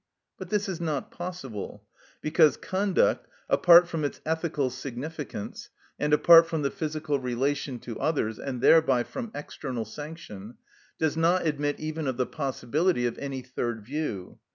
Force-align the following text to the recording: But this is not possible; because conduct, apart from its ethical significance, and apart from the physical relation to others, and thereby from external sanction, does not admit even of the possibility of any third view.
But 0.39 0.49
this 0.49 0.67
is 0.67 0.81
not 0.81 1.11
possible; 1.11 1.85
because 2.21 2.57
conduct, 2.57 3.27
apart 3.47 3.87
from 3.87 4.03
its 4.03 4.19
ethical 4.25 4.71
significance, 4.71 5.69
and 5.99 6.11
apart 6.11 6.47
from 6.47 6.63
the 6.63 6.71
physical 6.71 7.19
relation 7.19 7.77
to 7.81 7.99
others, 7.99 8.39
and 8.39 8.61
thereby 8.61 9.03
from 9.03 9.29
external 9.35 9.85
sanction, 9.85 10.55
does 10.97 11.15
not 11.15 11.45
admit 11.45 11.79
even 11.79 12.07
of 12.07 12.17
the 12.17 12.25
possibility 12.25 13.05
of 13.05 13.19
any 13.19 13.43
third 13.43 13.85
view. 13.85 14.39